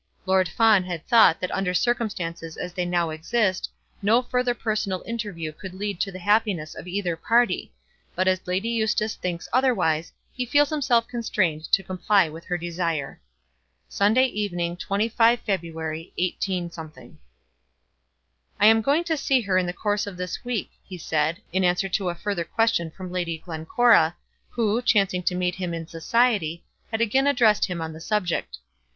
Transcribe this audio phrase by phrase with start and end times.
[0.25, 3.69] Lord Fawn had thought that under circumstances as they now exist,
[4.01, 7.71] no further personal interview could lead to the happiness of either party;
[8.15, 13.21] but as Lady Eustace thinks otherwise, he feels himself constrained to comply with her desire.
[13.89, 16.71] Sunday evening, 25 February, 18.
[18.59, 21.63] "I am going to see her in the course of this week," he said, in
[21.63, 24.15] answer to a further question from Lady Glencora,
[24.49, 28.57] who, chancing to meet him in society, had again addressed him on the subject.